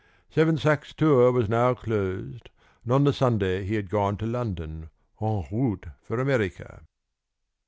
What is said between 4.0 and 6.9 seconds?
to London, en route for America.